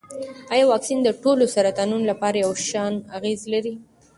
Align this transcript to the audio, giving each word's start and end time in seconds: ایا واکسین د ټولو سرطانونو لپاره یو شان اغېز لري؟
ایا 0.53 0.65
واکسین 0.71 0.99
د 1.03 1.09
ټولو 1.23 1.43
سرطانونو 1.55 2.05
لپاره 2.11 2.37
یو 2.45 2.51
شان 2.69 2.93
اغېز 3.17 3.39
لري؟ 3.53 3.73